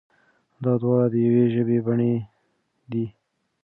[0.63, 2.13] دا دواړه د يوې ژبې بڼې
[2.91, 3.05] دي.